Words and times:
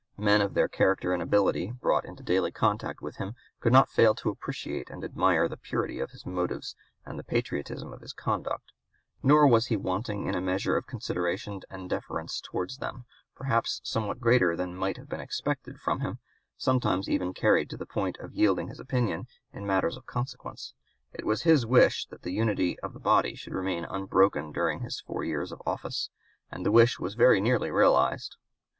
Men 0.17 0.41
of 0.41 0.55
their 0.55 0.67
character 0.67 1.13
and 1.13 1.21
ability, 1.21 1.73
brought 1.73 2.05
into 2.05 2.23
daily 2.23 2.51
contact 2.51 3.03
with 3.03 3.17
him, 3.17 3.35
could 3.59 3.71
not 3.71 3.87
fail 3.87 4.15
to 4.15 4.31
appreciate 4.31 4.89
and 4.89 5.03
admire 5.03 5.47
the 5.47 5.57
purity 5.57 5.99
of 5.99 6.09
his 6.09 6.25
motives 6.25 6.75
and 7.05 7.19
the 7.19 7.23
patriotism 7.23 7.93
of 7.93 8.01
his 8.01 8.11
conduct; 8.11 8.71
nor 9.21 9.45
was 9.45 9.67
he 9.67 9.77
wanting 9.77 10.25
in 10.25 10.33
a 10.33 10.41
measure 10.41 10.75
of 10.75 10.87
consideration 10.87 11.61
and 11.69 11.87
deference 11.87 12.41
towards 12.41 12.77
them 12.79 13.05
perhaps 13.35 13.79
somewhat 13.83 14.19
greater 14.19 14.55
than 14.55 14.75
might 14.75 14.97
have 14.97 15.07
been 15.07 15.21
expected 15.21 15.79
from 15.79 15.99
him, 15.99 16.17
sometimes 16.57 17.07
even 17.07 17.31
carried 17.31 17.69
to 17.69 17.77
the 17.77 17.85
point 17.85 18.17
of 18.17 18.33
yielding 18.33 18.69
his 18.69 18.79
opinion 18.79 19.27
in 19.53 19.59
(p. 19.59 19.59
205) 19.59 19.67
matters 19.67 19.97
of 19.97 20.07
consequence. 20.07 20.73
It 21.13 21.27
was 21.27 21.43
his 21.43 21.63
wish 21.63 22.07
that 22.07 22.23
the 22.23 22.33
unity 22.33 22.79
of 22.79 22.93
the 22.93 22.99
body 22.99 23.35
should 23.35 23.53
remain 23.53 23.85
unbroken 23.85 24.51
during 24.51 24.79
his 24.79 24.99
four 24.99 25.23
years 25.23 25.51
of 25.51 25.61
office, 25.63 26.09
and 26.49 26.65
the 26.65 26.71
wish 26.71 26.97
was 26.97 27.13
very 27.13 27.39
nearly 27.39 27.69
realized. 27.69 28.37